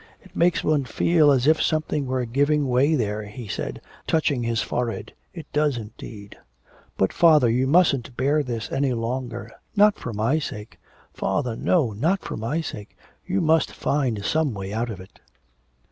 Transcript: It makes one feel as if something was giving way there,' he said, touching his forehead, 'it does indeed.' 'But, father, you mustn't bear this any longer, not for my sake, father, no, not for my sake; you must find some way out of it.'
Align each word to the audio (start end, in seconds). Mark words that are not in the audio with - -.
It 0.19 0.35
makes 0.35 0.63
one 0.63 0.85
feel 0.85 1.29
as 1.31 1.45
if 1.45 1.61
something 1.61 2.07
was 2.07 2.25
giving 2.33 2.67
way 2.67 2.95
there,' 2.95 3.25
he 3.27 3.47
said, 3.47 3.79
touching 4.07 4.41
his 4.41 4.59
forehead, 4.59 5.13
'it 5.31 5.45
does 5.53 5.77
indeed.' 5.77 6.37
'But, 6.97 7.13
father, 7.13 7.47
you 7.47 7.67
mustn't 7.67 8.17
bear 8.17 8.41
this 8.41 8.71
any 8.71 8.93
longer, 8.93 9.51
not 9.75 9.99
for 9.99 10.11
my 10.11 10.39
sake, 10.39 10.79
father, 11.13 11.55
no, 11.55 11.91
not 11.91 12.21
for 12.23 12.35
my 12.35 12.61
sake; 12.61 12.97
you 13.27 13.41
must 13.41 13.71
find 13.71 14.25
some 14.25 14.55
way 14.55 14.73
out 14.73 14.89
of 14.89 14.99
it.' 14.99 15.19